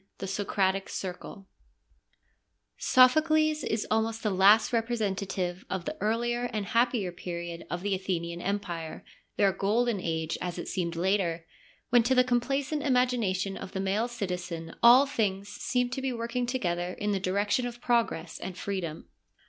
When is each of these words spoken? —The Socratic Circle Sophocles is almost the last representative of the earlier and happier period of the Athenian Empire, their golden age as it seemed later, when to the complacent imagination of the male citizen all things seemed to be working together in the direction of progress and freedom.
—The 0.17 0.25
Socratic 0.25 0.89
Circle 0.89 1.45
Sophocles 2.75 3.63
is 3.63 3.85
almost 3.91 4.23
the 4.23 4.31
last 4.31 4.73
representative 4.73 5.63
of 5.69 5.85
the 5.85 5.95
earlier 6.01 6.45
and 6.51 6.65
happier 6.65 7.11
period 7.11 7.67
of 7.69 7.83
the 7.83 7.93
Athenian 7.93 8.41
Empire, 8.41 9.05
their 9.37 9.51
golden 9.51 9.99
age 10.01 10.39
as 10.41 10.57
it 10.57 10.67
seemed 10.67 10.95
later, 10.95 11.45
when 11.91 12.01
to 12.01 12.15
the 12.15 12.23
complacent 12.23 12.81
imagination 12.81 13.55
of 13.55 13.73
the 13.73 13.79
male 13.79 14.07
citizen 14.07 14.73
all 14.81 15.05
things 15.05 15.49
seemed 15.49 15.91
to 15.93 16.01
be 16.01 16.11
working 16.11 16.47
together 16.47 16.93
in 16.93 17.11
the 17.11 17.19
direction 17.19 17.67
of 17.67 17.79
progress 17.79 18.39
and 18.39 18.57
freedom. 18.57 19.07